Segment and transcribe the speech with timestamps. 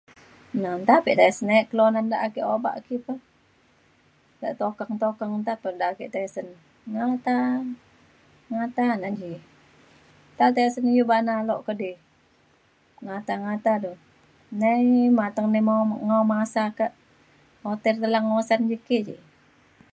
[0.61, 3.21] na nta pa edei sen e kelunan da ake obak ki pah.
[4.41, 6.47] da tukeng tukeng nta pe da ake tisen
[6.93, 7.35] ngata
[8.53, 9.31] ngata na ji.
[10.33, 11.91] nta tisen iu bana lok ke di
[13.05, 13.91] ngata ngata du.
[14.61, 14.87] nei
[15.17, 16.93] matang na mo- ngo masa kak
[17.65, 19.15] hotel Telang Usan ji ki ji